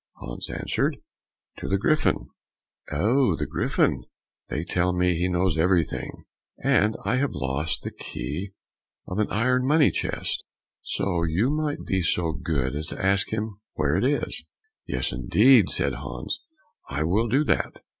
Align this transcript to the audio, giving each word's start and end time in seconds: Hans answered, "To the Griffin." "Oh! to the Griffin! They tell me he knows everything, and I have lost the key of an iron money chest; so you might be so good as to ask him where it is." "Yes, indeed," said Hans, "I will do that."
Hans 0.15 0.49
answered, 0.49 0.97
"To 1.59 1.67
the 1.67 1.77
Griffin." 1.77 2.25
"Oh! 2.91 3.35
to 3.35 3.35
the 3.37 3.45
Griffin! 3.45 4.03
They 4.49 4.63
tell 4.63 4.93
me 4.93 5.13
he 5.13 5.29
knows 5.29 5.59
everything, 5.59 6.23
and 6.63 6.97
I 7.05 7.17
have 7.17 7.35
lost 7.35 7.83
the 7.83 7.91
key 7.91 8.49
of 9.07 9.19
an 9.19 9.29
iron 9.29 9.63
money 9.63 9.91
chest; 9.91 10.43
so 10.81 11.21
you 11.23 11.51
might 11.51 11.85
be 11.85 12.01
so 12.01 12.31
good 12.31 12.75
as 12.75 12.87
to 12.87 13.05
ask 13.05 13.29
him 13.31 13.59
where 13.75 13.95
it 13.95 14.03
is." 14.03 14.43
"Yes, 14.87 15.11
indeed," 15.11 15.69
said 15.69 15.93
Hans, 15.93 16.39
"I 16.89 17.03
will 17.03 17.27
do 17.27 17.43
that." 17.43 17.83